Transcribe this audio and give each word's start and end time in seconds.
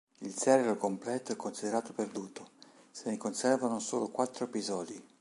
Il 0.21 0.33
serial 0.35 0.77
completo 0.79 1.31
è 1.31 1.35
considerato 1.35 1.93
perduto; 1.93 2.49
se 2.89 3.11
ne 3.11 3.17
conservano 3.17 3.77
solo 3.77 4.09
quattro 4.09 4.45
episodi. 4.45 4.99